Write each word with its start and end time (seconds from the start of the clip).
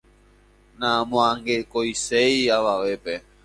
Namoangekoiséi 0.79 2.41
avavépe. 2.57 3.13